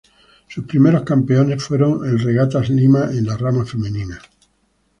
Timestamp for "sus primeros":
0.49-1.03